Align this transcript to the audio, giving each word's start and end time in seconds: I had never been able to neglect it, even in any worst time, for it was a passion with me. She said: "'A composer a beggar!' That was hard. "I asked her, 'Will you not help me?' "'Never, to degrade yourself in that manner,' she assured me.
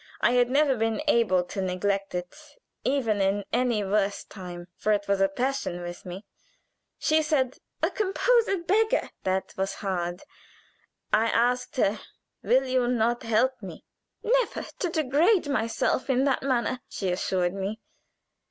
I 0.19 0.31
had 0.31 0.49
never 0.49 0.75
been 0.75 0.99
able 1.07 1.43
to 1.43 1.61
neglect 1.61 2.15
it, 2.15 2.35
even 2.83 3.21
in 3.21 3.43
any 3.53 3.83
worst 3.83 4.31
time, 4.31 4.67
for 4.75 4.93
it 4.93 5.07
was 5.07 5.21
a 5.21 5.27
passion 5.29 5.83
with 5.83 6.07
me. 6.07 6.25
She 6.97 7.21
said: 7.21 7.59
"'A 7.83 7.91
composer 7.91 8.53
a 8.53 8.57
beggar!' 8.57 9.11
That 9.21 9.53
was 9.57 9.75
hard. 9.75 10.23
"I 11.13 11.27
asked 11.27 11.75
her, 11.75 11.99
'Will 12.41 12.65
you 12.65 12.87
not 12.87 13.21
help 13.21 13.61
me?' 13.61 13.85
"'Never, 14.23 14.65
to 14.79 14.89
degrade 14.89 15.45
yourself 15.45 16.09
in 16.09 16.23
that 16.23 16.41
manner,' 16.41 16.79
she 16.89 17.11
assured 17.11 17.53
me. 17.53 17.79